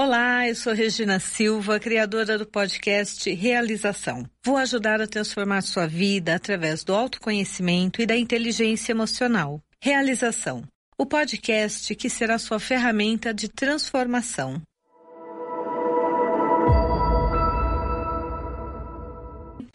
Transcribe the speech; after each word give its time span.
Olá, 0.00 0.46
eu 0.46 0.54
sou 0.54 0.72
Regina 0.72 1.18
Silva, 1.18 1.80
criadora 1.80 2.38
do 2.38 2.46
podcast 2.46 3.28
Realização. 3.34 4.24
Vou 4.46 4.56
ajudar 4.56 5.00
a 5.00 5.08
transformar 5.08 5.60
sua 5.62 5.88
vida 5.88 6.36
através 6.36 6.84
do 6.84 6.94
autoconhecimento 6.94 8.00
e 8.00 8.06
da 8.06 8.16
inteligência 8.16 8.92
emocional. 8.92 9.60
Realização, 9.82 10.62
o 10.96 11.04
podcast 11.04 11.92
que 11.96 12.08
será 12.08 12.38
sua 12.38 12.60
ferramenta 12.60 13.34
de 13.34 13.48
transformação. 13.48 14.62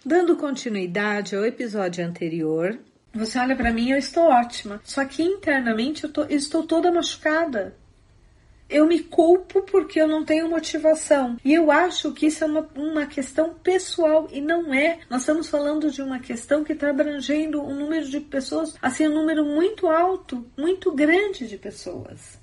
Dando 0.05 0.37
continuidade 0.37 1.35
ao 1.35 1.43
episódio 1.43 2.05
anterior, 2.05 2.79
você 3.13 3.37
olha 3.39 3.57
para 3.57 3.73
mim, 3.73 3.89
eu 3.89 3.97
estou 3.97 4.23
ótima, 4.23 4.79
só 4.85 5.03
que 5.03 5.21
internamente 5.21 6.05
eu 6.05 6.09
tô, 6.13 6.23
estou 6.29 6.65
toda 6.65 6.93
machucada 6.93 7.75
eu 8.69 8.85
me 8.87 8.99
culpo 8.99 9.61
porque 9.61 10.01
eu 10.01 10.07
não 10.07 10.25
tenho 10.25 10.49
motivação. 10.49 11.37
E 11.43 11.53
eu 11.53 11.71
acho 11.71 12.11
que 12.11 12.27
isso 12.27 12.43
é 12.43 12.47
uma, 12.47 12.67
uma 12.75 13.05
questão 13.05 13.53
pessoal 13.53 14.27
e 14.31 14.41
não 14.41 14.73
é. 14.73 14.99
Nós 15.09 15.21
estamos 15.21 15.47
falando 15.47 15.91
de 15.91 16.01
uma 16.01 16.19
questão 16.19 16.63
que 16.63 16.73
está 16.73 16.89
abrangendo 16.89 17.61
um 17.61 17.75
número 17.75 18.05
de 18.07 18.19
pessoas, 18.19 18.75
assim, 18.81 19.07
um 19.07 19.13
número 19.13 19.45
muito 19.45 19.87
alto, 19.87 20.45
muito 20.57 20.91
grande 20.91 21.47
de 21.47 21.57
pessoas. 21.57 22.41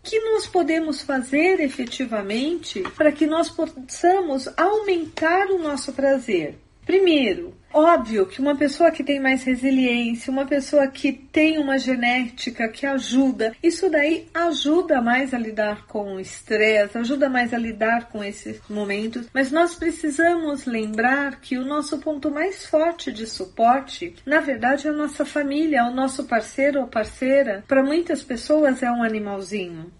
O 0.00 0.10
que 0.10 0.20
nós 0.20 0.46
podemos 0.46 1.02
fazer 1.02 1.60
efetivamente 1.60 2.82
para 2.96 3.12
que 3.12 3.26
nós 3.26 3.50
possamos 3.50 4.48
aumentar 4.56 5.48
o 5.50 5.58
nosso 5.58 5.92
prazer? 5.92 6.56
Primeiro, 6.88 7.54
Óbvio 7.70 8.24
que 8.24 8.40
uma 8.40 8.56
pessoa 8.56 8.90
que 8.90 9.04
tem 9.04 9.20
mais 9.20 9.44
resiliência, 9.44 10.32
uma 10.32 10.46
pessoa 10.46 10.86
que 10.88 11.12
tem 11.12 11.58
uma 11.58 11.78
genética 11.78 12.66
que 12.66 12.86
ajuda, 12.86 13.54
isso 13.62 13.90
daí 13.90 14.26
ajuda 14.32 15.02
mais 15.02 15.34
a 15.34 15.38
lidar 15.38 15.86
com 15.86 16.14
o 16.14 16.20
estresse, 16.20 16.96
ajuda 16.96 17.28
mais 17.28 17.52
a 17.52 17.58
lidar 17.58 18.08
com 18.08 18.24
esses 18.24 18.58
momentos, 18.70 19.28
mas 19.34 19.52
nós 19.52 19.74
precisamos 19.74 20.64
lembrar 20.64 21.42
que 21.42 21.58
o 21.58 21.64
nosso 21.64 21.98
ponto 21.98 22.30
mais 22.30 22.64
forte 22.64 23.12
de 23.12 23.26
suporte, 23.26 24.16
na 24.24 24.40
verdade, 24.40 24.86
é 24.86 24.90
a 24.90 24.94
nossa 24.94 25.26
família, 25.26 25.80
é 25.80 25.84
o 25.84 25.94
nosso 25.94 26.24
parceiro 26.24 26.80
ou 26.80 26.86
parceira. 26.86 27.62
Para 27.68 27.82
muitas 27.82 28.22
pessoas 28.22 28.82
é 28.82 28.90
um 28.90 29.02
animalzinho. 29.02 29.92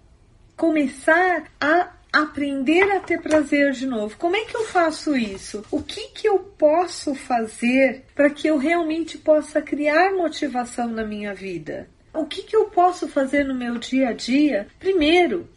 Começar 0.57 1.45
a 1.61 1.98
aprender 2.13 2.91
a 2.93 3.01
ter 3.01 3.21
prazer 3.21 3.73
de 3.73 3.87
novo. 3.87 4.17
Como 4.17 4.37
é 4.37 4.45
que 4.45 4.57
eu 4.57 4.65
faço 4.65 5.17
isso? 5.17 5.65
O 5.71 5.83
que 5.83 6.09
que 6.09 6.29
eu 6.29 6.39
posso 6.39 7.15
fazer 7.15 8.05
para 8.15 8.31
que 8.31 8.47
eu 8.47 8.59
realmente 8.59 9.19
possa 9.19 9.61
criar 9.61 10.13
motivação 10.13 10.89
na 10.89 11.05
minha 11.05 11.35
vida? 11.35 11.89
O 12.13 12.25
que 12.25 12.43
que 12.43 12.57
eu 12.57 12.67
posso 12.67 13.07
fazer 13.09 13.45
no 13.45 13.55
meu 13.55 13.79
dia 13.79 14.09
a 14.09 14.13
dia? 14.13 14.67
Primeiro, 14.79 15.49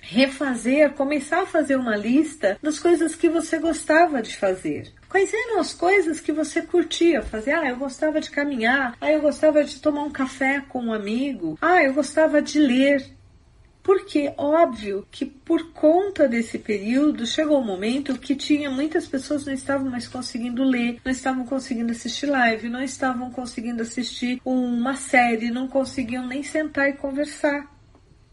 refazer, 0.00 0.92
começar 0.92 1.42
a 1.42 1.46
fazer 1.46 1.76
uma 1.76 1.96
lista 1.96 2.58
das 2.62 2.78
coisas 2.78 3.14
que 3.14 3.28
você 3.28 3.58
gostava 3.58 4.22
de 4.22 4.36
fazer. 4.36 4.92
Quais 5.08 5.32
eram 5.34 5.58
as 5.58 5.72
coisas 5.72 6.20
que 6.20 6.30
você 6.30 6.62
curtia 6.62 7.20
fazer? 7.22 7.52
Ah, 7.52 7.68
eu 7.68 7.76
gostava 7.76 8.20
de 8.20 8.30
caminhar. 8.30 8.96
Ah, 9.00 9.10
eu 9.10 9.20
gostava 9.20 9.64
de 9.64 9.80
tomar 9.80 10.04
um 10.04 10.10
café 10.10 10.62
com 10.68 10.80
um 10.84 10.92
amigo. 10.92 11.58
Ah, 11.60 11.82
eu 11.82 11.92
gostava 11.92 12.40
de 12.40 12.60
ler. 12.60 13.04
Porque, 13.82 14.32
óbvio, 14.36 15.06
que 15.10 15.24
por 15.24 15.72
conta 15.72 16.28
desse 16.28 16.58
período 16.58 17.26
chegou 17.26 17.60
um 17.60 17.64
momento 17.64 18.18
que 18.18 18.36
tinha 18.36 18.70
muitas 18.70 19.06
pessoas 19.06 19.46
não 19.46 19.52
estavam 19.52 19.90
mais 19.90 20.06
conseguindo 20.06 20.62
ler, 20.62 21.00
não 21.04 21.10
estavam 21.10 21.46
conseguindo 21.46 21.90
assistir 21.90 22.26
live, 22.26 22.68
não 22.68 22.82
estavam 22.82 23.30
conseguindo 23.30 23.82
assistir 23.82 24.40
uma 24.44 24.96
série, 24.96 25.50
não 25.50 25.66
conseguiam 25.66 26.26
nem 26.26 26.42
sentar 26.42 26.90
e 26.90 26.94
conversar. 26.94 27.74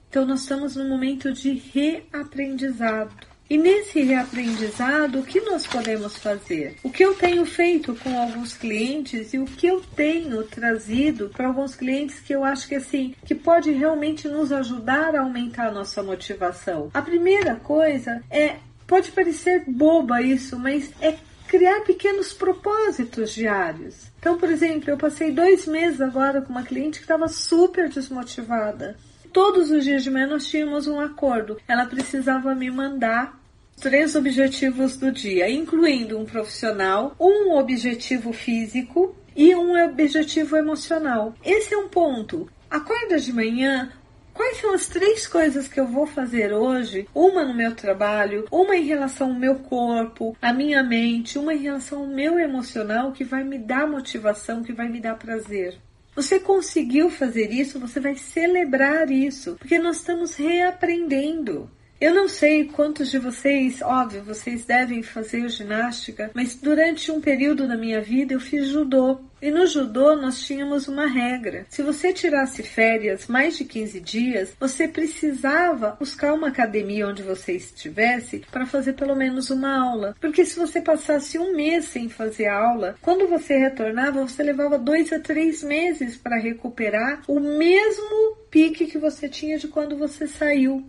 Então, 0.10 0.26
nós 0.26 0.42
estamos 0.42 0.76
num 0.76 0.90
momento 0.90 1.32
de 1.32 1.54
reaprendizado. 1.54 3.37
E 3.50 3.58
nesse 3.58 4.02
reaprendizado, 4.02 5.20
o 5.20 5.24
que 5.24 5.40
nós 5.40 5.66
podemos 5.66 6.18
fazer? 6.18 6.76
O 6.84 6.90
que 6.90 7.04
eu 7.04 7.16
tenho 7.16 7.46
feito 7.46 7.96
com 7.96 8.20
alguns 8.20 8.58
clientes 8.58 9.34
e 9.34 9.40
o 9.40 9.46
que 9.46 9.68
eu 9.68 9.82
tenho 9.96 10.44
trazido 10.44 11.30
para 11.30 11.48
alguns 11.48 11.74
clientes 11.74 12.20
que 12.20 12.34
eu 12.34 12.44
acho 12.44 12.68
que 12.68 12.76
assim, 12.76 13.16
que 13.26 13.34
pode 13.34 13.72
realmente 13.72 14.28
nos 14.28 14.52
ajudar 14.52 15.16
a 15.16 15.22
aumentar 15.22 15.68
a 15.68 15.72
nossa 15.72 16.04
motivação. 16.04 16.92
A 16.94 17.02
primeira 17.02 17.56
coisa 17.56 18.22
é, 18.30 18.58
pode 18.86 19.12
parecer 19.12 19.64
boba 19.66 20.22
isso, 20.22 20.60
mas 20.60 20.92
é 21.02 21.16
criar 21.48 21.82
pequenos 21.82 22.34
propósitos 22.34 23.34
diários. 23.34 24.12
Então, 24.20 24.38
por 24.38 24.50
exemplo, 24.50 24.90
eu 24.90 24.98
passei 24.98 25.32
dois 25.32 25.66
meses 25.66 26.02
agora 26.02 26.42
com 26.42 26.52
uma 26.52 26.64
cliente 26.64 27.00
que 27.00 27.06
estava 27.06 27.30
super 27.30 27.88
desmotivada. 27.88 28.98
Todos 29.32 29.72
os 29.72 29.84
dias 29.84 30.04
de 30.04 30.10
manhã 30.10 30.28
nós 30.28 30.48
tínhamos 30.48 30.88
um 30.88 31.00
acordo. 31.00 31.58
Ela 31.68 31.86
precisava 31.86 32.56
me 32.56 32.70
mandar 32.72 33.40
três 33.80 34.16
objetivos 34.16 34.98
do 34.98 35.12
dia, 35.12 35.50
incluindo 35.50 36.18
um 36.18 36.26
profissional, 36.26 37.16
um 37.20 37.58
objetivo 37.58 38.34
físico 38.34 39.16
e 39.36 39.56
um 39.56 39.82
objetivo 39.86 40.58
emocional. 40.58 41.34
Esse 41.46 41.74
é 41.74 41.78
um 41.78 41.88
ponto. 41.88 42.50
Acorda 42.70 43.20
de 43.20 43.32
manhã, 43.32 43.92
Quais 44.38 44.58
são 44.58 44.72
as 44.72 44.88
três 44.88 45.26
coisas 45.26 45.68
que 45.68 45.80
eu 45.80 45.88
vou 45.88 46.06
fazer 46.06 46.54
hoje? 46.54 47.08
Uma 47.14 47.44
no 47.44 47.56
meu 47.56 47.74
trabalho, 47.74 48.46
uma 48.52 48.78
em 48.78 48.86
relação 48.86 49.30
ao 49.30 49.40
meu 49.40 49.56
corpo, 49.56 50.38
à 50.40 50.54
minha 50.54 50.84
mente, 50.84 51.40
uma 51.40 51.56
em 51.56 51.58
relação 51.58 52.02
ao 52.02 52.08
meu 52.08 52.38
emocional 52.38 53.12
que 53.12 53.24
vai 53.24 53.44
me 53.44 53.58
dar 53.58 53.88
motivação, 53.88 54.62
que 54.62 54.72
vai 54.72 54.90
me 54.90 55.02
dar 55.02 55.16
prazer. 55.16 55.80
Você 56.16 56.40
conseguiu 56.40 57.10
fazer 57.10 57.52
isso, 57.52 57.80
você 57.80 58.00
vai 58.00 58.16
celebrar 58.16 59.10
isso, 59.10 59.56
porque 59.58 59.80
nós 59.80 59.98
estamos 59.98 60.36
reaprendendo. 60.36 61.68
Eu 62.00 62.14
não 62.14 62.28
sei 62.28 62.66
quantos 62.66 63.10
de 63.10 63.18
vocês, 63.18 63.82
óbvio, 63.82 64.22
vocês 64.22 64.66
devem 64.66 65.02
fazer 65.02 65.50
ginástica, 65.50 66.30
mas 66.32 66.56
durante 66.56 67.12
um 67.12 67.20
período 67.20 67.68
da 67.68 67.76
minha 67.76 68.00
vida 68.00 68.36
eu 68.36 68.40
fiz 68.40 68.68
judô. 68.68 69.20
E 69.42 69.50
no 69.50 69.66
judô 69.66 70.16
nós 70.16 70.40
tínhamos 70.42 70.88
uma 70.88 71.08
regra. 71.08 71.66
Se 71.70 71.82
você 71.82 72.14
tirasse 72.14 72.62
férias 72.62 73.26
mais 73.26 73.58
de 73.58 73.66
15 73.66 74.00
dias, 74.00 74.56
você 74.60 74.88
precisava 74.88 75.98
buscar 76.00 76.34
uma 76.34 76.50
academia 76.50 77.08
onde 77.08 77.24
você 77.24 77.54
estivesse 77.54 78.44
para 78.52 78.68
fazer 78.68 78.94
pelo 78.94 79.16
menos 79.16 79.50
uma 79.50 79.80
aula. 79.80 80.16
Porque 80.22 80.46
se 80.46 80.58
você 80.58 80.80
passasse 80.80 81.40
um 81.40 81.56
mês 81.56 81.86
sem 81.86 82.10
fazer 82.10 82.48
aula, 82.48 82.96
quando 83.02 83.28
você 83.28 83.58
retornava, 83.58 84.22
você 84.22 84.44
levava 84.44 84.78
dois 84.78 85.12
a 85.12 85.20
três 85.20 85.64
meses 85.64 86.16
para 86.16 86.38
recuperar 86.38 87.24
o 87.28 87.40
mesmo 87.40 88.38
pique 88.52 88.86
que 88.86 89.00
você 89.00 89.28
tinha 89.28 89.58
de 89.58 89.68
quando 89.68 89.98
você 89.98 90.28
saiu. 90.28 90.86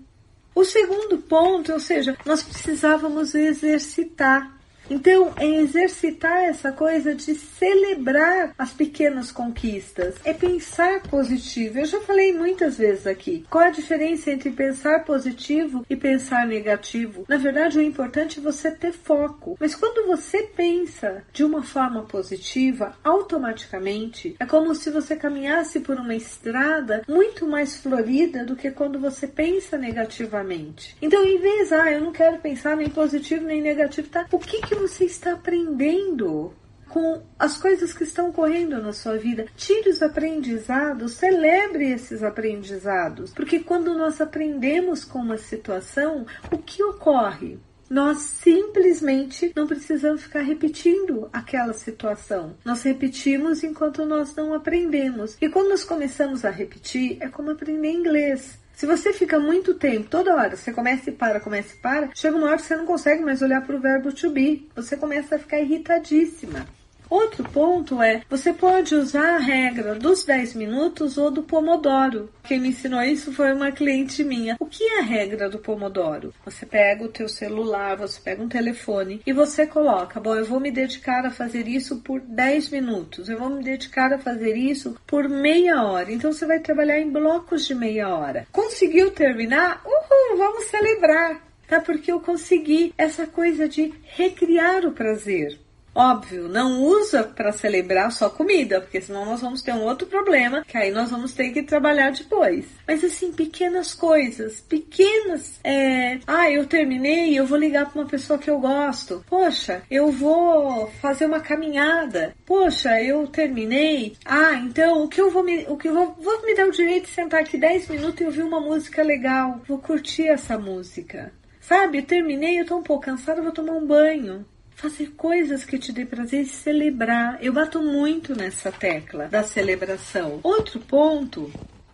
O 0.58 0.64
segundo 0.64 1.19
ponto, 1.19 1.72
ou 1.72 1.78
seja, 1.78 2.16
nós 2.26 2.42
precisávamos 2.42 3.32
exercitar. 3.32 4.57
Então, 4.91 5.32
é 5.37 5.47
exercitar 5.47 6.44
essa 6.44 6.72
coisa 6.72 7.15
de 7.15 7.34
celebrar 7.34 8.54
as 8.59 8.72
pequenas 8.72 9.31
conquistas, 9.31 10.15
é 10.25 10.32
pensar 10.32 11.03
positivo. 11.03 11.78
Eu 11.78 11.84
já 11.84 12.00
falei 12.00 12.32
muitas 12.32 12.78
vezes 12.78 13.06
aqui. 13.06 13.44
Qual 13.50 13.65
a 13.65 13.71
diferença 13.71 14.31
entre 14.31 14.50
pensar 14.50 15.04
positivo 15.04 15.84
e 15.88 15.97
pensar 15.97 16.47
negativo? 16.47 17.25
Na 17.28 17.37
verdade, 17.37 17.78
o 17.78 17.82
importante 17.82 18.38
é 18.38 18.43
você 18.43 18.71
ter 18.71 18.93
foco. 18.93 19.56
Mas 19.60 19.75
quando 19.75 20.06
você 20.06 20.43
pensa 20.43 21.22
de 21.32 21.44
uma 21.44 21.62
forma 21.62 22.03
positiva, 22.03 22.97
automaticamente 23.05 24.37
é 24.38 24.47
como 24.47 24.75
se 24.75 24.91
você 24.91 25.16
caminhasse 25.16 25.81
por 25.81 25.97
uma 25.97 26.15
estrada 26.15 27.03
muito 27.09 27.47
mais 27.47 27.76
florida 27.76 28.44
do 28.44 28.56
que 28.56 28.70
quando 28.70 28.99
você 28.99 29.26
pensa 29.26 29.76
negativamente. 29.76 30.97
Então, 31.00 31.25
em 31.25 31.38
vez, 31.38 31.72
ah, 31.72 31.91
eu 31.91 32.00
não 32.00 32.12
quero 32.12 32.38
pensar 32.38 32.76
nem 32.76 32.88
positivo 32.88 33.44
nem 33.44 33.60
negativo, 33.60 34.09
tá? 34.09 34.26
O 34.32 34.38
que 34.38 34.60
que 34.60 34.78
você 34.78 35.05
está 35.05 35.33
aprendendo 35.33 36.53
com 36.89 37.22
as 37.39 37.56
coisas 37.56 37.93
que 37.93 38.05
estão 38.05 38.33
correndo 38.33 38.81
na 38.83 38.93
sua 38.93 39.16
vida. 39.16 39.47
Tire 39.56 39.91
os 39.91 40.03
aprendizados, 40.03 41.12
celebre 41.12 41.91
esses 41.91 42.22
aprendizados, 42.22 43.33
porque 43.33 43.61
quando 43.61 43.97
nós 43.97 44.21
aprendemos 44.21 45.05
com 45.05 45.19
uma 45.19 45.37
situação, 45.38 46.27
o 46.50 46.59
que 46.59 46.83
ocorre? 46.83 47.58
Nós 47.91 48.19
simplesmente 48.19 49.50
não 49.56 49.67
precisamos 49.67 50.23
ficar 50.23 50.43
repetindo 50.43 51.29
aquela 51.32 51.73
situação. 51.73 52.55
Nós 52.62 52.82
repetimos 52.82 53.64
enquanto 53.64 54.05
nós 54.05 54.35
não 54.35 54.52
aprendemos. 54.52 55.38
E 55.41 55.49
quando 55.49 55.70
nós 55.70 55.85
começamos 55.85 56.44
a 56.44 56.50
repetir, 56.50 57.17
é 57.20 57.29
como 57.29 57.50
aprender 57.50 57.91
inglês. 57.91 58.58
Se 58.78 58.86
você 58.86 59.12
fica 59.12 59.40
muito 59.40 59.75
tempo, 59.75 60.08
toda 60.08 60.32
hora, 60.36 60.56
você 60.56 60.72
começa 60.72 61.10
e 61.10 61.12
para, 61.12 61.40
começa 61.40 61.75
e 61.75 61.78
para, 61.78 62.10
chega 62.14 62.36
uma 62.36 62.46
hora 62.46 62.58
que 62.58 62.62
você 62.62 62.76
não 62.76 62.86
consegue 62.86 63.25
mais 63.25 63.42
olhar 63.42 63.60
para 63.66 63.75
o 63.75 63.80
verbo 63.80 64.12
to 64.12 64.30
be. 64.30 64.69
Você 64.76 64.96
começa 64.96 65.34
a 65.34 65.38
ficar 65.40 65.58
irritadíssima. 65.58 66.64
Outro 67.10 67.44
ponto 67.44 68.02
é, 68.02 68.22
você 68.28 68.52
pode 68.52 68.94
usar 68.94 69.37
a 69.37 69.38
regra 69.38 69.94
dos 69.94 70.25
10 70.25 70.55
minutos 70.55 71.16
ou 71.16 71.31
do 71.31 71.43
Pomodoro. 71.43 72.31
Quem 72.44 72.60
me 72.60 72.69
ensinou 72.69 73.02
isso 73.02 73.32
foi 73.32 73.52
uma 73.52 73.72
cliente 73.72 74.22
minha. 74.25 74.56
O 74.60 74.66
que 74.66 74.84
é 74.84 74.99
a 75.00 75.02
regra 75.02 75.49
do 75.49 75.58
Pomodoro? 75.58 76.34
Você 76.44 76.64
pega 76.66 77.05
o 77.05 77.08
teu 77.08 77.28
celular, 77.28 77.96
você 77.96 78.20
pega 78.20 78.43
um 78.43 78.49
telefone 78.49 79.20
e 79.26 79.32
você 79.32 79.66
coloca, 79.66 80.20
bom, 80.20 80.34
eu 80.34 80.44
vou 80.44 80.60
me 80.60 80.70
dedicar 80.70 81.25
a 81.26 81.31
fazer 81.31 81.66
isso 81.66 81.96
por 82.00 82.20
10 82.20 82.70
minutos, 82.70 83.28
eu 83.28 83.38
vou 83.38 83.50
me 83.50 83.62
dedicar 83.62 84.12
a 84.12 84.19
fazer 84.19 84.56
isso 84.56 84.96
por 85.06 85.28
meia 85.28 85.82
hora. 85.82 86.12
Então 86.12 86.32
você 86.32 86.46
vai 86.46 86.61
trabalhar 86.61 86.99
em 86.99 87.11
blocos 87.11 87.66
de 87.66 87.75
meia 87.75 88.08
hora. 88.08 88.46
Conseguiu 88.52 89.11
terminar? 89.11 89.82
Uhul! 89.84 90.19
vamos, 90.38 90.64
celebrar, 90.66 91.43
tá? 91.66 91.81
Porque 91.81 92.12
eu 92.12 92.20
consegui 92.20 92.94
essa 92.96 93.26
coisa 93.26 93.69
de 93.69 93.93
recriar 94.04 94.87
o 94.87 94.93
prazer. 94.93 95.58
Óbvio, 95.94 96.49
não 96.49 96.82
usa 96.82 97.25
para 97.25 97.52
celebrar 97.52 98.12
só 98.12 98.31
comida, 98.31 98.81
porque 98.81 99.00
senão 99.00 99.25
nós 99.25 99.40
vamos 99.40 99.62
ter 99.62 99.73
um 99.73 99.82
outro 99.82 100.06
problema, 100.06 100.64
que 100.64 100.76
aí 100.76 100.90
nós 100.90 101.11
vamos 101.11 101.32
ter 101.32 101.50
que 101.50 101.62
trabalhar 101.62 102.12
depois. 102.12 102.67
Mas 102.87 103.02
assim, 103.02 103.32
pequenas 103.32 103.94
coisas, 103.94 104.61
pequenas. 104.61 105.58
É, 105.64 106.20
ah, 106.26 106.50
eu 106.50 106.67
terminei, 106.67 107.38
eu 107.38 107.46
vou 107.46 107.58
ligar 107.58 107.90
para 107.90 108.00
uma 108.00 108.08
pessoa 108.08 108.38
que 108.38 108.49
eu 108.49 108.61
gosto. 108.61 109.25
Poxa, 109.29 109.82
eu 109.90 110.12
vou 110.12 110.88
fazer 111.00 111.26
uma 111.26 111.40
caminhada. 111.40 112.35
Poxa, 112.46 113.02
eu 113.02 113.26
terminei. 113.26 114.17
Ah, 114.25 114.55
então 114.55 115.02
o 115.02 115.08
que 115.08 115.20
eu 115.20 115.31
vou 115.31 115.43
me, 115.43 115.64
o 115.69 115.76
que 115.76 115.88
eu 115.88 115.94
vou, 115.94 116.14
vou 116.20 116.46
me 116.46 116.55
dar 116.55 116.69
o 116.69 116.73
direito 116.73 117.06
de 117.06 117.14
sentar 117.14 117.40
aqui 117.40 117.58
10 117.58 117.88
minutos 117.88 118.20
e 118.20 118.25
ouvir 118.25 118.43
uma 118.43 118.61
música 118.61 119.02
legal. 119.02 119.61
Vou 119.67 119.79
curtir 119.79 120.29
essa 120.29 120.56
música. 120.56 121.32
Sabe, 121.61 122.02
terminei, 122.02 122.61
eu 122.61 122.64
tô 122.64 122.76
um 122.76 122.82
pouco 122.82 123.05
cansada, 123.05 123.43
vou 123.43 123.52
tomar 123.52 123.73
um 123.73 123.87
banho 123.87 124.46
fazer 124.78 125.08
coisas 125.16 125.64
que 125.64 125.76
te 125.76 125.92
dê 125.92 126.06
prazer 126.06 126.42
e 126.42 126.46
celebrar. 126.46 127.38
Eu 127.42 127.52
bato 127.52 127.82
muito 127.82 128.34
nessa 128.34 128.70
tecla 128.70 129.26
da 129.26 129.42
celebração. 129.42 130.38
Outro 130.42 130.78
ponto 130.78 131.52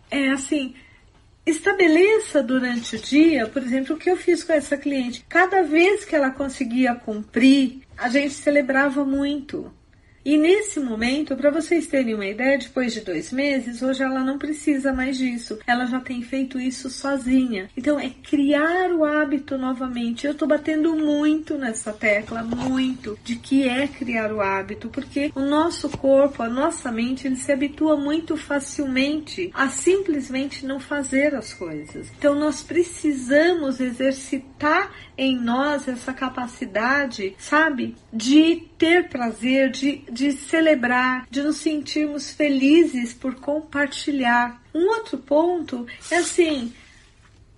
é 0.09 0.29
assim, 0.29 0.75
estabeleça 1.43 2.43
durante 2.43 2.95
o 2.95 2.99
dia, 2.99 3.47
por 3.47 3.63
exemplo, 3.63 3.95
o 3.95 3.99
que 3.99 4.09
eu 4.09 4.15
fiz 4.15 4.43
com 4.43 4.53
essa 4.53 4.77
cliente. 4.77 5.25
Cada 5.27 5.63
vez 5.63 6.05
que 6.05 6.15
ela 6.15 6.29
conseguia 6.29 6.93
cumprir, 6.93 7.81
a 7.97 8.07
gente 8.07 8.35
celebrava 8.35 9.03
muito. 9.03 9.73
E 10.25 10.39
nesse 10.39 10.79
momento, 10.79 11.35
para 11.35 11.51
vocês 11.51 11.85
terem 11.85 12.15
uma 12.15 12.25
ideia, 12.25 12.57
depois 12.57 12.91
de 12.91 13.01
dois 13.01 13.31
meses, 13.31 13.83
hoje 13.83 14.01
ela 14.01 14.21
não 14.21 14.39
precisa 14.39 14.91
mais 14.91 15.19
disso. 15.19 15.59
Ela 15.67 15.85
já 15.85 15.99
tem 15.99 16.23
feito 16.23 16.59
isso 16.59 16.89
sozinha. 16.89 17.69
Então 17.77 17.99
é 17.99 18.09
criar 18.09 18.91
o 18.91 19.05
hábito 19.05 19.55
novamente. 19.55 20.25
Eu 20.25 20.31
estou 20.31 20.47
batendo 20.47 20.95
muito 20.95 21.59
nessa 21.59 21.93
tecla, 21.93 22.41
muito, 22.41 23.19
de 23.23 23.35
que 23.35 23.69
é 23.69 23.87
criar 23.87 24.33
o 24.33 24.41
hábito, 24.41 24.89
porque 24.89 25.31
o 25.35 25.41
nosso 25.41 25.89
corpo, 25.89 26.41
a 26.41 26.49
nossa 26.49 26.91
mente, 26.91 27.27
ele 27.27 27.35
se 27.35 27.51
habitua 27.51 27.95
muito 27.95 28.35
facilmente 28.35 29.51
a 29.53 29.69
simplesmente 29.69 30.65
não 30.65 30.79
fazer 30.79 31.35
as 31.35 31.53
coisas. 31.53 32.11
Então 32.17 32.33
nós 32.33 32.63
precisamos 32.63 33.79
exercitar 33.79 34.91
em 35.15 35.39
nós 35.39 35.87
essa 35.87 36.11
capacidade, 36.11 37.35
sabe, 37.37 37.95
de 38.11 38.63
ter 38.77 39.09
prazer, 39.09 39.69
de, 39.69 39.97
de 40.11 40.31
celebrar, 40.31 41.27
de 41.29 41.41
nos 41.41 41.57
sentirmos 41.57 42.31
felizes 42.31 43.13
por 43.13 43.35
compartilhar. 43.35 44.61
Um 44.73 44.87
outro 44.89 45.17
ponto 45.17 45.85
é 46.11 46.17
assim. 46.17 46.73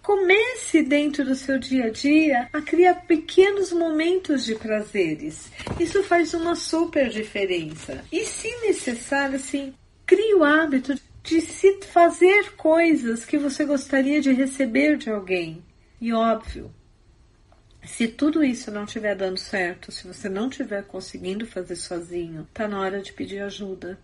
Comece 0.01 0.83
dentro 0.83 1.25
do 1.25 1.35
seu 1.35 1.59
dia 1.59 1.85
a 1.85 1.89
dia 1.89 2.47
a 2.53 2.61
criar 2.61 2.93
pequenos 3.05 3.73
momentos 3.73 4.45
de 4.45 4.55
prazeres. 4.55 5.51
Isso 5.79 6.01
faz 6.03 6.33
uma 6.33 6.55
super 6.55 7.09
diferença. 7.09 8.05
E 8.11 8.23
se 8.23 8.49
necessário, 8.61 9.35
assim, 9.35 9.73
crie 10.05 10.33
o 10.35 10.45
hábito 10.45 10.95
de 11.23 11.41
se 11.41 11.81
fazer 11.91 12.53
coisas 12.55 13.25
que 13.25 13.37
você 13.37 13.65
gostaria 13.65 14.21
de 14.21 14.31
receber 14.31 14.95
de 14.95 15.09
alguém. 15.09 15.61
E 15.99 16.13
óbvio, 16.13 16.71
se 17.87 18.07
tudo 18.07 18.43
isso 18.43 18.69
não 18.69 18.83
estiver 18.83 19.15
dando 19.15 19.39
certo, 19.39 19.91
se 19.91 20.05
você 20.05 20.27
não 20.27 20.49
estiver 20.49 20.83
conseguindo 20.83 21.47
fazer 21.47 21.77
sozinho, 21.77 22.47
tá 22.53 22.67
na 22.67 22.79
hora 22.79 23.01
de 23.01 23.13
pedir 23.13 23.39
ajuda. 23.39 23.97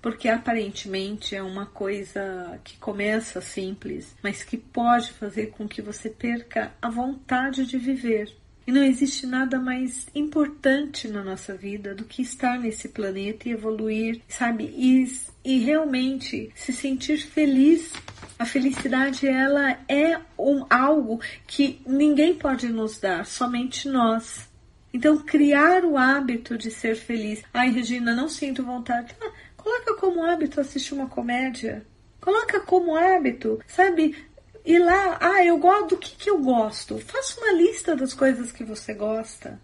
Porque 0.00 0.28
aparentemente 0.28 1.34
é 1.34 1.42
uma 1.42 1.66
coisa 1.66 2.60
que 2.62 2.76
começa 2.76 3.40
simples, 3.40 4.14
mas 4.22 4.44
que 4.44 4.56
pode 4.56 5.12
fazer 5.12 5.46
com 5.46 5.66
que 5.66 5.82
você 5.82 6.08
perca 6.08 6.72
a 6.80 6.88
vontade 6.88 7.66
de 7.66 7.78
viver. 7.78 8.32
E 8.64 8.70
não 8.70 8.84
existe 8.84 9.26
nada 9.26 9.58
mais 9.58 10.06
importante 10.14 11.08
na 11.08 11.24
nossa 11.24 11.54
vida 11.54 11.94
do 11.94 12.04
que 12.04 12.20
estar 12.20 12.60
nesse 12.60 12.90
planeta 12.90 13.48
e 13.48 13.52
evoluir, 13.52 14.20
sabe? 14.28 14.64
E, 14.64 15.10
e 15.42 15.58
realmente 15.60 16.52
se 16.54 16.72
sentir 16.72 17.16
feliz 17.16 17.90
a 18.38 18.46
felicidade 18.46 19.26
ela 19.26 19.78
é 19.88 20.20
um, 20.38 20.64
algo 20.70 21.20
que 21.46 21.82
ninguém 21.84 22.34
pode 22.34 22.68
nos 22.68 22.98
dar, 23.00 23.26
somente 23.26 23.88
nós. 23.88 24.48
Então, 24.92 25.18
criar 25.18 25.84
o 25.84 25.98
hábito 25.98 26.56
de 26.56 26.70
ser 26.70 26.94
feliz. 26.94 27.42
Ai, 27.52 27.70
Regina, 27.70 28.14
não 28.14 28.28
sinto 28.28 28.62
vontade. 28.62 29.14
Ah, 29.20 29.32
coloca 29.56 29.94
como 29.96 30.24
hábito 30.24 30.60
assistir 30.60 30.94
uma 30.94 31.08
comédia. 31.08 31.84
Coloca 32.20 32.60
como 32.60 32.96
hábito, 32.96 33.60
sabe? 33.66 34.16
Ir 34.64 34.78
lá, 34.78 35.18
ah, 35.20 35.44
eu 35.44 35.58
gosto 35.58 35.90
do 35.90 35.96
que, 35.96 36.16
que 36.16 36.30
eu 36.30 36.38
gosto. 36.38 36.98
Faça 36.98 37.40
uma 37.40 37.52
lista 37.52 37.96
das 37.96 38.14
coisas 38.14 38.52
que 38.52 38.64
você 38.64 38.94
gosta. 38.94 39.60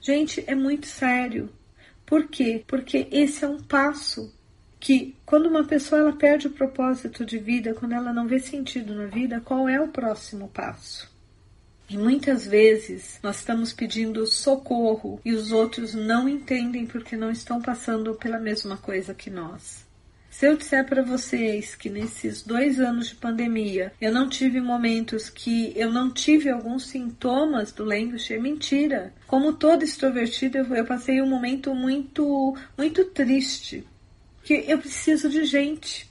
Gente, 0.00 0.42
é 0.46 0.54
muito 0.54 0.86
sério. 0.86 1.50
Por 2.06 2.26
quê? 2.26 2.64
Porque 2.66 3.06
esse 3.12 3.44
é 3.44 3.48
um 3.48 3.62
passo 3.62 4.32
que 4.80 5.14
quando 5.26 5.46
uma 5.46 5.64
pessoa 5.64 6.00
ela 6.00 6.12
perde 6.12 6.46
o 6.46 6.52
propósito 6.52 7.24
de 7.24 7.38
vida, 7.38 7.74
quando 7.74 7.92
ela 7.92 8.12
não 8.12 8.26
vê 8.26 8.38
sentido 8.38 8.94
na 8.94 9.06
vida, 9.06 9.40
qual 9.40 9.68
é 9.68 9.80
o 9.80 9.88
próximo 9.88 10.48
passo? 10.48 11.10
E 11.90 11.96
muitas 11.96 12.46
vezes 12.46 13.18
nós 13.22 13.38
estamos 13.38 13.72
pedindo 13.72 14.26
socorro 14.26 15.20
e 15.24 15.32
os 15.32 15.52
outros 15.52 15.94
não 15.94 16.28
entendem 16.28 16.86
porque 16.86 17.16
não 17.16 17.30
estão 17.30 17.62
passando 17.62 18.14
pela 18.14 18.38
mesma 18.38 18.76
coisa 18.76 19.14
que 19.14 19.30
nós. 19.30 19.86
Se 20.30 20.46
eu 20.46 20.56
disser 20.56 20.86
para 20.86 21.02
vocês 21.02 21.74
que 21.74 21.88
nesses 21.88 22.42
dois 22.42 22.78
anos 22.78 23.08
de 23.08 23.14
pandemia 23.16 23.92
eu 24.00 24.12
não 24.12 24.28
tive 24.28 24.60
momentos 24.60 25.30
que 25.30 25.72
eu 25.74 25.90
não 25.90 26.10
tive 26.10 26.50
alguns 26.50 26.86
sintomas 26.86 27.72
do 27.72 27.84
language, 27.84 28.34
é 28.34 28.38
mentira. 28.38 29.12
Como 29.26 29.54
toda 29.54 29.82
extrovertida, 29.82 30.58
eu 30.58 30.84
passei 30.84 31.22
um 31.22 31.28
momento 31.28 31.74
muito, 31.74 32.54
muito 32.76 33.06
triste 33.06 33.84
que 34.42 34.64
eu 34.66 34.78
preciso 34.78 35.28
de 35.28 35.44
gente. 35.44 36.08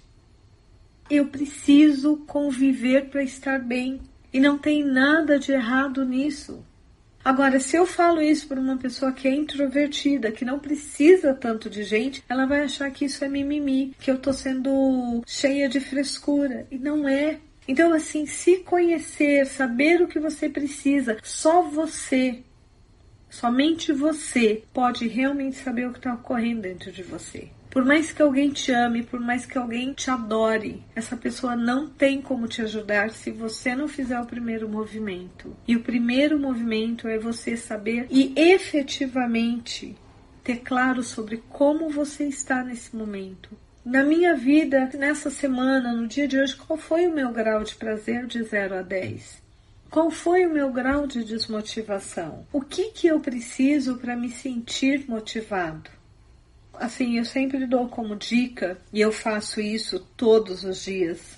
Eu 1.10 1.28
preciso 1.28 2.18
conviver 2.28 3.10
para 3.10 3.24
estar 3.24 3.60
bem. 3.60 4.02
E 4.34 4.40
não 4.40 4.58
tem 4.58 4.84
nada 4.84 5.40
de 5.40 5.52
errado 5.52 6.04
nisso. 6.04 6.64
Agora, 7.24 7.60
se 7.60 7.76
eu 7.76 7.86
falo 7.86 8.22
isso 8.22 8.48
para 8.48 8.58
uma 8.60 8.78
pessoa 8.78 9.12
que 9.12 9.28
é 9.28 9.36
introvertida, 9.36 10.32
que 10.32 10.46
não 10.46 10.60
precisa 10.60 11.34
tanto 11.34 11.70
de 11.70 11.84
gente, 11.84 12.24
ela 12.30 12.46
vai 12.46 12.62
achar 12.62 12.90
que 12.90 13.04
isso 13.04 13.22
é 13.22 13.28
mimimi, 13.28 13.94
que 14.00 14.10
eu 14.10 14.18
tô 14.18 14.32
sendo 14.32 15.22
cheia 15.28 15.68
de 15.68 15.82
frescura. 15.82 16.66
E 16.72 16.78
não 16.78 17.06
é. 17.06 17.40
Então, 17.68 17.92
assim, 17.92 18.26
se 18.26 18.60
conhecer, 18.60 19.46
saber 19.46 20.02
o 20.02 20.08
que 20.08 20.22
você 20.22 20.48
precisa, 20.48 21.18
só 21.22 21.64
você, 21.64 22.44
somente 23.30 23.92
você, 23.92 24.64
pode 24.74 25.06
realmente 25.08 25.58
saber 25.58 25.86
o 25.86 25.92
que 25.92 26.00
está 26.00 26.14
ocorrendo 26.14 26.62
dentro 26.62 26.94
de 26.94 27.04
você. 27.04 27.50
Por 27.78 27.86
mais 27.86 28.12
que 28.12 28.24
alguém 28.24 28.50
te 28.50 28.72
ame, 28.72 29.04
por 29.04 29.20
mais 29.20 29.46
que 29.46 29.56
alguém 29.56 29.94
te 29.94 30.10
adore, 30.10 30.84
essa 30.96 31.16
pessoa 31.16 31.56
não 31.56 31.88
tem 31.88 32.20
como 32.20 32.48
te 32.48 32.64
ajudar 32.64 33.12
se 33.12 33.30
você 33.30 33.76
não 33.76 33.88
fizer 33.88 34.20
o 34.20 34.26
primeiro 34.26 34.68
movimento. 34.68 35.56
E 35.68 35.76
o 35.76 35.84
primeiro 35.84 36.40
movimento 36.40 37.08
é 37.08 37.20
você 37.20 37.56
saber 37.56 38.08
e 38.10 38.34
efetivamente 38.36 39.96
ter 40.44 40.62
claro 40.62 41.04
sobre 41.04 41.38
como 41.50 41.92
você 41.92 42.24
está 42.24 42.64
nesse 42.64 42.96
momento. 42.96 43.56
Na 43.86 44.04
minha 44.04 44.34
vida, 44.34 44.90
nessa 44.96 45.30
semana, 45.30 45.94
no 45.94 46.08
dia 46.08 46.28
de 46.28 46.40
hoje, 46.40 46.56
qual 46.56 46.80
foi 46.80 47.06
o 47.06 47.14
meu 47.14 47.32
grau 47.32 47.64
de 47.64 47.76
prazer 47.76 48.26
de 48.26 48.42
0 48.42 48.80
a 48.80 48.82
10? 48.82 49.40
Qual 49.92 50.10
foi 50.10 50.48
o 50.48 50.52
meu 50.52 50.72
grau 50.72 51.06
de 51.06 51.24
desmotivação? 51.24 52.44
O 52.52 52.60
que 52.60 52.86
que 52.90 53.06
eu 53.06 53.20
preciso 53.20 53.98
para 53.98 54.16
me 54.16 54.32
sentir 54.32 55.06
motivado? 55.08 55.97
Assim, 56.80 57.18
eu 57.18 57.26
sempre 57.26 57.66
dou 57.66 57.88
como 57.88 58.16
dica, 58.16 58.78
e 58.94 59.02
eu 59.02 59.12
faço 59.12 59.60
isso 59.62 60.00
todos 60.16 60.64
os 60.64 60.84
dias, 60.84 61.38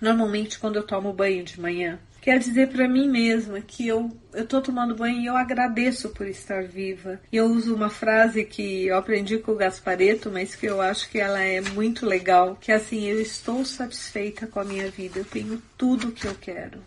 normalmente 0.00 0.58
quando 0.58 0.76
eu 0.76 0.86
tomo 0.86 1.12
banho 1.12 1.44
de 1.44 1.60
manhã, 1.60 1.98
quer 2.20 2.38
dizer 2.38 2.68
para 2.68 2.88
mim 2.88 3.08
mesma 3.08 3.60
que 3.60 3.86
eu 3.86 4.10
eu 4.32 4.46
tô 4.46 4.60
tomando 4.60 4.94
banho 4.94 5.20
e 5.20 5.26
eu 5.26 5.36
agradeço 5.36 6.10
por 6.10 6.26
estar 6.26 6.62
viva. 6.62 7.20
E 7.32 7.36
eu 7.36 7.46
uso 7.46 7.74
uma 7.74 7.88
frase 7.88 8.44
que 8.44 8.86
eu 8.86 8.96
aprendi 8.96 9.38
com 9.38 9.52
o 9.52 9.56
Gaspareto, 9.56 10.30
mas 10.30 10.54
que 10.54 10.66
eu 10.66 10.80
acho 10.80 11.10
que 11.10 11.18
ela 11.18 11.40
é 11.40 11.60
muito 11.60 12.06
legal, 12.06 12.56
que 12.60 12.70
é 12.70 12.76
assim, 12.76 13.04
eu 13.06 13.20
estou 13.20 13.64
satisfeita 13.64 14.46
com 14.46 14.60
a 14.60 14.64
minha 14.64 14.90
vida, 14.90 15.18
eu 15.18 15.24
tenho 15.24 15.60
tudo 15.76 16.08
o 16.08 16.12
que 16.12 16.26
eu 16.26 16.34
quero. 16.34 16.78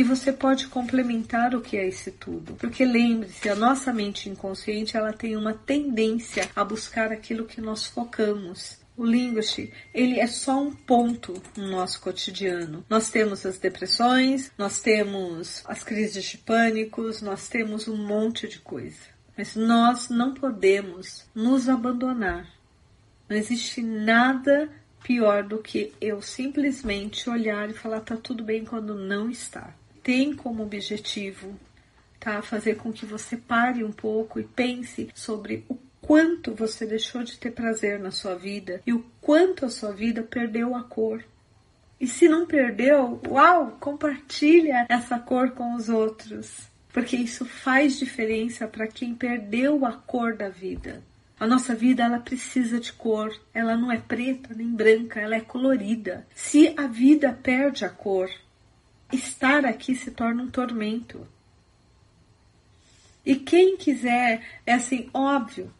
E 0.00 0.02
você 0.02 0.32
pode 0.32 0.68
complementar 0.68 1.54
o 1.54 1.60
que 1.60 1.76
é 1.76 1.86
esse 1.86 2.10
tudo. 2.10 2.54
Porque 2.54 2.86
lembre-se, 2.86 3.50
a 3.50 3.54
nossa 3.54 3.92
mente 3.92 4.30
inconsciente 4.30 4.96
ela 4.96 5.12
tem 5.12 5.36
uma 5.36 5.52
tendência 5.52 6.48
a 6.56 6.64
buscar 6.64 7.12
aquilo 7.12 7.44
que 7.44 7.60
nós 7.60 7.84
focamos. 7.84 8.78
O 8.96 9.04
linguage, 9.04 9.70
ele 9.92 10.18
é 10.18 10.26
só 10.26 10.58
um 10.58 10.72
ponto 10.72 11.34
no 11.54 11.70
nosso 11.70 12.00
cotidiano. 12.00 12.82
Nós 12.88 13.10
temos 13.10 13.44
as 13.44 13.58
depressões, 13.58 14.50
nós 14.56 14.80
temos 14.80 15.62
as 15.66 15.84
crises 15.84 16.24
de 16.24 16.38
pânicos, 16.38 17.20
nós 17.20 17.46
temos 17.46 17.86
um 17.86 17.96
monte 17.98 18.48
de 18.48 18.58
coisa. 18.58 19.02
Mas 19.36 19.54
nós 19.54 20.08
não 20.08 20.32
podemos 20.32 21.26
nos 21.34 21.68
abandonar. 21.68 22.48
Não 23.28 23.36
existe 23.36 23.82
nada 23.82 24.66
pior 25.04 25.42
do 25.42 25.58
que 25.58 25.92
eu 26.00 26.22
simplesmente 26.22 27.28
olhar 27.28 27.68
e 27.68 27.74
falar 27.74 28.00
tá 28.00 28.16
tudo 28.16 28.42
bem 28.42 28.64
quando 28.64 28.94
não 28.94 29.28
está. 29.28 29.74
Tem 30.02 30.34
como 30.34 30.62
objetivo 30.62 31.58
tá 32.20 32.42
fazer 32.42 32.76
com 32.76 32.92
que 32.92 33.06
você 33.06 33.36
pare 33.36 33.82
um 33.82 33.90
pouco 33.90 34.38
e 34.38 34.44
pense 34.44 35.08
sobre 35.14 35.64
o 35.68 35.76
quanto 36.00 36.54
você 36.54 36.84
deixou 36.84 37.22
de 37.22 37.38
ter 37.38 37.50
prazer 37.50 37.98
na 37.98 38.10
sua 38.10 38.34
vida 38.34 38.82
e 38.86 38.92
o 38.92 39.04
quanto 39.20 39.64
a 39.64 39.70
sua 39.70 39.92
vida 39.92 40.22
perdeu 40.22 40.74
a 40.74 40.82
cor. 40.82 41.24
E 41.98 42.06
se 42.06 42.28
não 42.28 42.46
perdeu, 42.46 43.20
uau, 43.28 43.76
compartilha 43.80 44.86
essa 44.88 45.18
cor 45.18 45.50
com 45.52 45.74
os 45.74 45.88
outros, 45.88 46.68
porque 46.92 47.16
isso 47.16 47.44
faz 47.44 47.98
diferença 47.98 48.66
para 48.66 48.86
quem 48.86 49.14
perdeu 49.14 49.84
a 49.84 49.92
cor 49.92 50.34
da 50.36 50.48
vida. 50.48 51.02
A 51.38 51.46
nossa 51.46 51.74
vida 51.74 52.02
ela 52.02 52.18
precisa 52.18 52.78
de 52.78 52.92
cor, 52.92 53.34
ela 53.54 53.76
não 53.76 53.90
é 53.90 53.98
preta 53.98 54.54
nem 54.54 54.68
branca, 54.68 55.20
ela 55.20 55.36
é 55.36 55.40
colorida. 55.40 56.26
Se 56.34 56.74
a 56.76 56.86
vida 56.86 57.32
perde 57.32 57.84
a 57.84 57.88
cor, 57.88 58.30
estar 59.12 59.64
aqui 59.64 59.94
se 59.94 60.10
torna 60.10 60.42
um 60.42 60.50
tormento. 60.50 61.26
E 63.24 63.36
quem 63.36 63.76
quiser, 63.76 64.42
é 64.66 64.74
assim, 64.74 65.08
óbvio. 65.12 65.72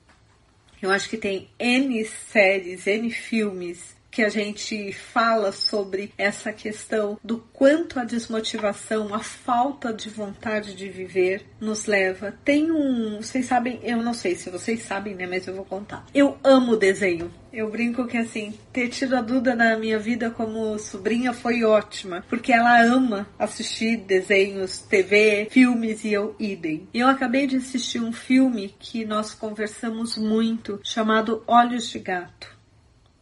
Eu 0.80 0.90
acho 0.90 1.08
que 1.08 1.16
tem 1.16 1.48
N 1.58 2.04
séries, 2.04 2.86
N 2.86 3.10
filmes 3.10 3.99
que 4.10 4.22
a 4.22 4.28
gente 4.28 4.92
fala 4.92 5.52
sobre 5.52 6.12
essa 6.18 6.52
questão 6.52 7.18
do 7.22 7.38
quanto 7.52 7.98
a 7.98 8.04
desmotivação, 8.04 9.14
a 9.14 9.20
falta 9.20 9.92
de 9.92 10.10
vontade 10.10 10.74
de 10.74 10.88
viver 10.88 11.44
nos 11.60 11.86
leva. 11.86 12.34
Tem 12.44 12.70
um, 12.70 13.18
vocês 13.18 13.46
sabem, 13.46 13.80
eu 13.82 13.98
não 13.98 14.14
sei 14.14 14.34
se 14.34 14.50
vocês 14.50 14.82
sabem, 14.82 15.14
né, 15.14 15.26
mas 15.26 15.46
eu 15.46 15.54
vou 15.54 15.64
contar. 15.64 16.04
Eu 16.14 16.36
amo 16.42 16.76
desenho. 16.76 17.30
Eu 17.52 17.68
brinco 17.68 18.06
que 18.06 18.16
assim, 18.16 18.54
ter 18.72 18.88
tido 18.88 19.16
a 19.16 19.20
Duda 19.20 19.56
na 19.56 19.76
minha 19.76 19.98
vida 19.98 20.30
como 20.30 20.78
sobrinha 20.78 21.32
foi 21.32 21.64
ótima, 21.64 22.24
porque 22.28 22.52
ela 22.52 22.80
ama 22.80 23.26
assistir 23.36 23.96
desenhos, 23.96 24.78
TV, 24.78 25.48
filmes 25.50 26.04
e 26.04 26.12
eu 26.12 26.36
idem. 26.38 26.88
E 26.94 27.00
eu 27.00 27.08
acabei 27.08 27.48
de 27.48 27.56
assistir 27.56 28.00
um 28.00 28.12
filme 28.12 28.74
que 28.78 29.04
nós 29.04 29.34
conversamos 29.34 30.16
muito, 30.16 30.80
chamado 30.84 31.42
Olhos 31.46 31.88
de 31.88 31.98
Gato 31.98 32.59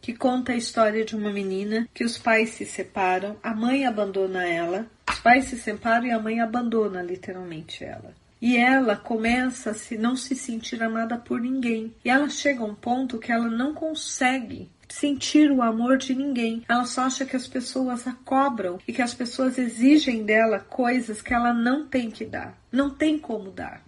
que 0.09 0.17
conta 0.17 0.53
a 0.53 0.55
história 0.55 1.05
de 1.05 1.15
uma 1.15 1.31
menina 1.31 1.87
que 1.93 2.03
os 2.03 2.17
pais 2.17 2.49
se 2.49 2.65
separam, 2.65 3.37
a 3.43 3.53
mãe 3.53 3.85
abandona 3.85 4.43
ela, 4.43 4.87
os 5.07 5.19
pais 5.19 5.45
se 5.45 5.55
separam 5.55 6.07
e 6.07 6.11
a 6.11 6.17
mãe 6.17 6.41
abandona 6.41 7.03
literalmente 7.03 7.83
ela. 7.83 8.11
E 8.41 8.57
ela 8.57 8.95
começa 8.95 9.69
a 9.69 9.73
se 9.75 9.99
não 9.99 10.15
se 10.15 10.35
sentir 10.35 10.81
amada 10.81 11.15
por 11.15 11.39
ninguém. 11.39 11.93
E 12.03 12.09
ela 12.09 12.27
chega 12.27 12.63
a 12.63 12.65
um 12.65 12.73
ponto 12.73 13.19
que 13.19 13.31
ela 13.31 13.49
não 13.49 13.71
consegue 13.71 14.67
sentir 14.87 15.51
o 15.51 15.61
amor 15.61 15.99
de 15.99 16.15
ninguém. 16.15 16.63
Ela 16.67 16.85
só 16.85 17.01
acha 17.03 17.23
que 17.23 17.35
as 17.35 17.45
pessoas 17.45 18.07
a 18.07 18.13
cobram 18.13 18.79
e 18.87 18.93
que 18.93 19.03
as 19.03 19.13
pessoas 19.13 19.59
exigem 19.59 20.23
dela 20.23 20.57
coisas 20.57 21.21
que 21.21 21.35
ela 21.35 21.53
não 21.53 21.85
tem 21.85 22.09
que 22.09 22.25
dar. 22.25 22.57
Não 22.71 22.89
tem 22.89 23.19
como 23.19 23.51
dar. 23.51 23.83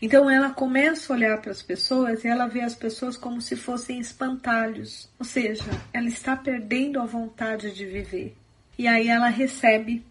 Então 0.00 0.30
ela 0.30 0.50
começa 0.50 1.12
a 1.12 1.16
olhar 1.16 1.40
para 1.40 1.50
as 1.50 1.60
pessoas 1.60 2.22
e 2.22 2.28
ela 2.28 2.46
vê 2.46 2.60
as 2.60 2.74
pessoas 2.74 3.16
como 3.16 3.40
se 3.40 3.56
fossem 3.56 3.98
espantalhos, 3.98 5.08
ou 5.18 5.24
seja, 5.24 5.64
ela 5.92 6.06
está 6.06 6.36
perdendo 6.36 7.00
a 7.00 7.04
vontade 7.04 7.72
de 7.72 7.84
viver. 7.84 8.36
E 8.78 8.86
aí 8.86 9.08
ela 9.08 9.28
recebe 9.28 10.04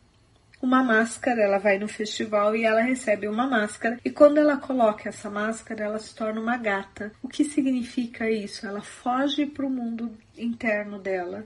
uma 0.62 0.84
máscara, 0.84 1.41
ela 1.41 1.58
vai 1.58 1.79
no 1.79 1.88
festival 1.88 2.56
e 2.56 2.65
ela 2.65 2.82
recebe 2.82 3.27
uma 3.27 3.48
máscara, 3.48 4.00
e 4.03 4.10
quando 4.10 4.39
ela 4.39 4.58
coloca 4.58 5.08
essa 5.08 5.29
máscara, 5.29 5.86
ela 5.86 6.00
se 6.00 6.13
torna 6.13 6.41
uma 6.41 6.58
gata. 6.58 7.13
O 7.22 7.27
que 7.27 7.46
significa 7.46 8.29
isso? 8.29 8.67
Ela 8.67 8.82
foge 8.82 9.46
para 9.46 9.65
o 9.65 9.70
mundo 9.70 10.12
interno 10.38 11.00
dela. 11.00 11.46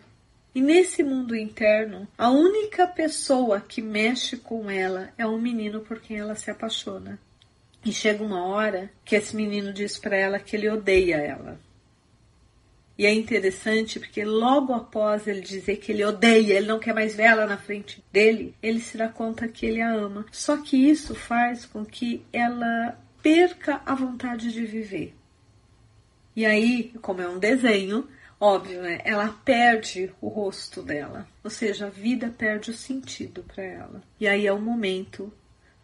E 0.54 0.62
nesse 0.62 1.04
mundo 1.04 1.36
interno, 1.36 2.08
a 2.18 2.30
única 2.30 2.88
pessoa 2.88 3.62
que 3.62 3.82
mexe 3.82 4.36
com 4.36 4.70
ela 4.70 5.10
é 5.18 5.26
um 5.26 5.40
menino 5.40 5.82
por 5.82 6.00
quem 6.00 6.18
ela 6.18 6.36
se 6.36 6.50
apaixona. 6.50 7.20
E 7.84 7.92
chega 7.92 8.24
uma 8.24 8.46
hora 8.46 8.92
que 9.04 9.16
esse 9.16 9.36
menino 9.36 9.74
diz 9.74 9.98
para 9.98 10.16
ela 10.16 10.40
que 10.40 10.56
ele 10.56 10.70
odeia 10.70 11.16
ela. 11.16 11.60
E 12.98 13.06
é 13.06 13.12
interessante 13.12 14.00
porque 14.00 14.24
logo 14.24 14.74
após 14.74 15.26
ele 15.26 15.42
dizer 15.42 15.78
que 15.78 15.92
ele 15.92 16.06
odeia, 16.06 16.54
ele 16.54 16.68
não 16.68 16.78
quer 16.78 16.94
mais 16.94 17.16
ver 17.16 17.24
ela 17.24 17.48
na 17.48 17.58
frente 17.58 18.04
dele, 18.12 18.54
ele 18.62 18.80
se 18.80 18.96
dá 18.96 19.10
conta 19.10 19.48
que 19.48 19.66
ele 19.66 19.82
a 19.82 19.92
ama. 19.92 20.26
Só 20.32 20.58
que 20.58 20.78
isso 20.78 21.16
faz 21.16 21.66
com 21.66 21.84
que 21.84 22.24
ela 22.32 22.96
perca 23.24 23.82
a 23.86 23.96
vontade 23.96 24.52
de 24.52 24.64
viver. 24.66 25.16
E 26.36 26.46
aí, 26.46 26.94
como 27.02 27.22
é 27.22 27.28
um 27.28 27.40
desenho, 27.40 28.08
óbvio, 28.40 28.82
né? 28.82 29.00
Ela 29.04 29.30
perde 29.44 30.14
o 30.22 30.28
rosto 30.28 30.82
dela, 30.82 31.28
ou 31.44 31.50
seja, 31.50 31.88
a 31.88 31.90
vida 31.90 32.34
perde 32.36 32.70
o 32.70 32.74
sentido 32.74 33.44
para 33.44 33.64
ela. 33.64 34.04
E 34.20 34.28
aí 34.28 34.46
é 34.46 34.54
o 34.54 34.62
momento 34.62 35.34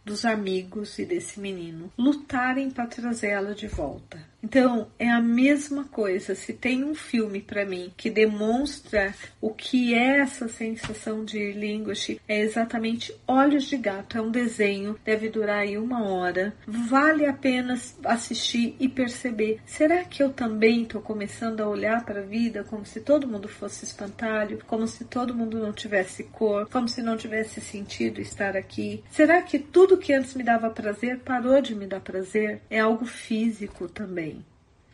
dos 0.08 0.24
amigos 0.24 0.98
e 0.98 1.06
desse 1.06 1.38
menino 1.40 1.92
lutarem 1.98 2.72
para 2.72 2.88
trazê-la 2.88 3.54
de 3.54 3.68
volta. 3.68 4.26
Então, 4.44 4.88
é 5.00 5.10
a 5.10 5.20
mesma 5.20 5.86
coisa. 5.86 6.36
Se 6.36 6.54
tem 6.54 6.84
um 6.84 6.94
filme 6.94 7.42
para 7.42 7.66
mim 7.66 7.92
que 7.98 8.10
demonstra 8.10 9.14
o 9.42 9.50
que 9.50 9.94
é 9.94 10.20
essa 10.20 10.48
sensação 10.48 11.26
de 11.26 11.52
linguish, 11.54 12.20
é 12.28 12.42
exatamente 12.42 13.14
Olhos 13.28 13.66
de 13.66 13.78
Gato. 13.78 14.18
É 14.18 14.22
um 14.22 14.30
desenho, 14.30 14.98
deve 15.04 15.30
durar 15.30 15.60
aí 15.60 15.78
uma 15.78 16.08
hora. 16.08 16.54
Vale 16.68 17.26
a 17.26 17.34
pena 17.34 17.80
assistir 18.06 18.76
e 18.80 18.88
perceber. 18.88 19.60
Será 19.66 20.04
que 20.04 20.22
eu 20.22 20.32
também 20.32 20.84
estou 20.84 21.02
começando 21.02 21.62
a 21.62 21.68
olhar 21.68 22.06
para 22.06 22.22
a 22.22 22.26
vida 22.26 22.64
como 22.64 22.86
se 22.86 23.02
todo 23.02 23.28
mundo 23.28 23.48
fosse 23.48 23.86
espantalho, 23.86 24.60
como 24.68 24.88
se 24.88 25.04
todo 25.04 25.36
mundo 25.36 25.60
não 25.60 25.74
tivesse 25.74 26.24
cor, 26.24 26.70
como 26.70 26.88
se 26.88 27.02
não 27.02 27.18
tivesse 27.18 27.60
sentido 27.60 28.22
estar 28.22 28.56
aqui? 28.56 29.04
Será 29.10 29.42
que 29.42 29.58
tudo 29.58 29.98
que 29.98 30.14
antes 30.14 30.36
me 30.36 30.44
dava 30.44 30.70
prazer 30.70 31.20
parou 31.20 31.60
de 31.60 31.74
me 31.74 31.88
dar 31.88 32.02
prazer? 32.02 32.62
É 32.70 32.80
algo 32.80 33.06
físico 33.06 33.88
também. 33.90 34.37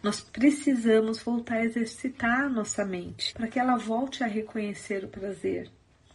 Nós 0.03 0.19
precisamos 0.19 1.23
voltar 1.23 1.55
a 1.55 1.65
exercitar 1.65 2.41
a 2.41 2.49
nossa 2.49 2.83
mente 2.83 3.33
para 3.33 3.47
que 3.47 3.57
ela 3.57 3.77
volte 3.77 4.21
a 4.21 4.27
reconhecer 4.27 5.05
o 5.05 5.07
prazer, 5.07 5.71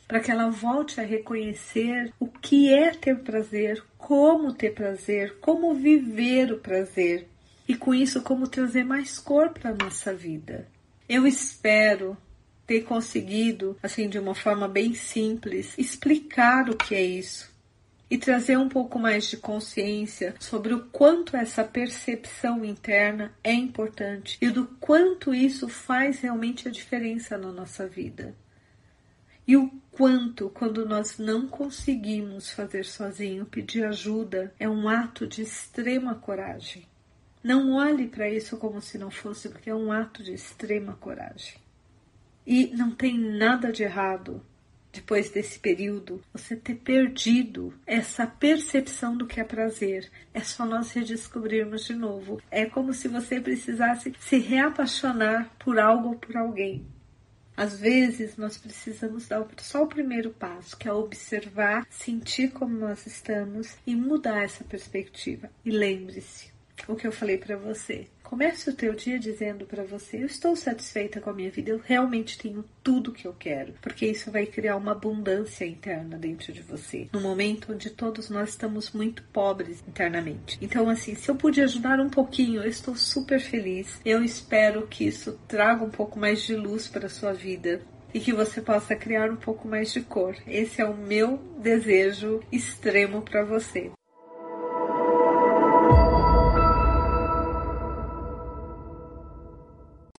para 0.06 0.20
que 0.20 0.30
ela 0.30 0.50
volte 0.50 1.00
a 1.00 1.04
reconhecer 1.04 2.12
o 2.20 2.26
que 2.26 2.68
é 2.68 2.90
ter 2.90 3.20
prazer, 3.20 3.82
como 3.96 4.52
ter 4.52 4.74
prazer, 4.74 5.38
como 5.40 5.74
viver 5.74 6.52
o 6.52 6.58
prazer 6.58 7.26
e 7.66 7.74
com 7.74 7.94
isso 7.94 8.20
como 8.20 8.46
trazer 8.46 8.84
mais 8.84 9.18
cor 9.18 9.54
para 9.54 9.70
a 9.70 9.74
nossa 9.74 10.12
vida. 10.12 10.68
Eu 11.08 11.26
espero 11.26 12.14
ter 12.66 12.82
conseguido, 12.82 13.74
assim, 13.82 14.06
de 14.06 14.18
uma 14.18 14.34
forma 14.34 14.68
bem 14.68 14.92
simples, 14.92 15.72
explicar 15.78 16.68
o 16.68 16.76
que 16.76 16.94
é 16.94 17.02
isso 17.02 17.56
e 18.10 18.16
trazer 18.16 18.56
um 18.56 18.68
pouco 18.68 18.98
mais 18.98 19.26
de 19.26 19.36
consciência 19.36 20.34
sobre 20.40 20.72
o 20.72 20.86
quanto 20.86 21.36
essa 21.36 21.62
percepção 21.62 22.64
interna 22.64 23.32
é 23.44 23.52
importante 23.52 24.38
e 24.40 24.48
do 24.48 24.66
quanto 24.80 25.34
isso 25.34 25.68
faz 25.68 26.20
realmente 26.20 26.66
a 26.68 26.70
diferença 26.70 27.36
na 27.36 27.52
nossa 27.52 27.86
vida. 27.86 28.34
E 29.46 29.56
o 29.56 29.70
quanto, 29.90 30.50
quando 30.50 30.86
nós 30.86 31.18
não 31.18 31.48
conseguimos 31.48 32.50
fazer 32.50 32.84
sozinho, 32.84 33.46
pedir 33.46 33.84
ajuda 33.84 34.52
é 34.58 34.68
um 34.68 34.88
ato 34.88 35.26
de 35.26 35.42
extrema 35.42 36.14
coragem. 36.14 36.86
Não 37.42 37.72
olhe 37.72 38.06
para 38.06 38.28
isso 38.28 38.58
como 38.58 38.80
se 38.82 38.98
não 38.98 39.10
fosse, 39.10 39.48
porque 39.48 39.70
é 39.70 39.74
um 39.74 39.90
ato 39.90 40.22
de 40.22 40.34
extrema 40.34 40.98
coragem. 41.00 41.54
E 42.46 42.66
não 42.76 42.90
tem 42.90 43.18
nada 43.18 43.72
de 43.72 43.82
errado 43.82 44.44
depois 44.92 45.30
desse 45.30 45.58
período, 45.58 46.22
você 46.32 46.56
ter 46.56 46.76
perdido 46.76 47.74
essa 47.86 48.26
percepção 48.26 49.16
do 49.16 49.26
que 49.26 49.40
é 49.40 49.44
prazer. 49.44 50.10
É 50.32 50.40
só 50.40 50.64
nós 50.64 50.92
redescobrirmos 50.92 51.84
de 51.84 51.94
novo. 51.94 52.40
É 52.50 52.66
como 52.66 52.92
se 52.92 53.08
você 53.08 53.40
precisasse 53.40 54.14
se 54.18 54.38
reapaixonar 54.38 55.50
por 55.58 55.78
algo 55.78 56.10
ou 56.10 56.14
por 56.16 56.36
alguém. 56.36 56.86
Às 57.56 57.80
vezes 57.80 58.36
nós 58.36 58.56
precisamos 58.56 59.26
dar 59.26 59.44
só 59.58 59.82
o 59.82 59.88
primeiro 59.88 60.30
passo, 60.30 60.76
que 60.76 60.88
é 60.88 60.92
observar, 60.92 61.84
sentir 61.90 62.52
como 62.52 62.72
nós 62.78 63.04
estamos 63.04 63.76
e 63.84 63.96
mudar 63.96 64.44
essa 64.44 64.62
perspectiva. 64.62 65.50
E 65.64 65.70
lembre-se, 65.70 66.52
o 66.86 66.94
que 66.94 67.06
eu 67.06 67.12
falei 67.12 67.38
para 67.38 67.56
você. 67.56 68.06
Comece 68.22 68.68
o 68.68 68.74
teu 68.74 68.94
dia 68.94 69.18
dizendo 69.18 69.64
para 69.64 69.84
você: 69.84 70.18
Eu 70.18 70.26
estou 70.26 70.54
satisfeita 70.54 71.18
com 71.18 71.30
a 71.30 71.32
minha 71.32 71.50
vida, 71.50 71.70
eu 71.70 71.80
realmente 71.82 72.36
tenho 72.36 72.62
tudo 72.82 73.12
que 73.12 73.26
eu 73.26 73.32
quero, 73.32 73.72
porque 73.80 74.06
isso 74.06 74.30
vai 74.30 74.44
criar 74.44 74.76
uma 74.76 74.92
abundância 74.92 75.64
interna 75.64 76.18
dentro 76.18 76.52
de 76.52 76.60
você, 76.60 77.08
no 77.10 77.22
momento 77.22 77.72
onde 77.72 77.88
todos 77.88 78.28
nós 78.28 78.50
estamos 78.50 78.92
muito 78.92 79.22
pobres 79.32 79.82
internamente. 79.88 80.58
Então, 80.60 80.90
assim, 80.90 81.14
se 81.14 81.30
eu 81.30 81.36
pude 81.36 81.62
ajudar 81.62 82.00
um 82.00 82.10
pouquinho, 82.10 82.62
eu 82.62 82.68
estou 82.68 82.94
super 82.94 83.40
feliz. 83.40 83.98
Eu 84.04 84.22
espero 84.22 84.86
que 84.86 85.04
isso 85.06 85.38
traga 85.48 85.82
um 85.82 85.90
pouco 85.90 86.18
mais 86.18 86.42
de 86.42 86.54
luz 86.54 86.86
para 86.86 87.08
sua 87.08 87.32
vida, 87.32 87.80
e 88.12 88.20
que 88.20 88.32
você 88.32 88.60
possa 88.60 88.96
criar 88.96 89.30
um 89.30 89.36
pouco 89.36 89.68
mais 89.68 89.92
de 89.92 90.00
cor. 90.00 90.36
Esse 90.46 90.80
é 90.80 90.84
o 90.84 90.96
meu 90.96 91.38
desejo 91.58 92.40
extremo 92.50 93.22
para 93.22 93.44
você. 93.44 93.90